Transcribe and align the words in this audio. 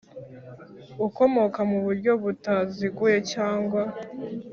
Ukomoka 1.07 1.59
mu 1.69 1.77
buryo 1.85 2.11
butaziguye 2.23 3.17
cyangwa 3.31 3.81